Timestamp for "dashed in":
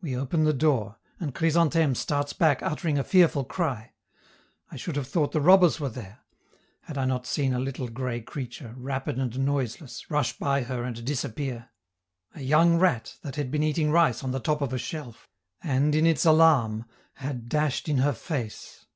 17.50-17.98